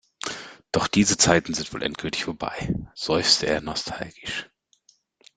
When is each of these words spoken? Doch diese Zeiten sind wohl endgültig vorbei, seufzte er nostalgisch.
Doch 0.71 0.87
diese 0.87 1.15
Zeiten 1.15 1.53
sind 1.53 1.71
wohl 1.73 1.83
endgültig 1.83 2.23
vorbei, 2.25 2.73
seufzte 2.95 3.45
er 3.45 3.61
nostalgisch. 3.61 4.49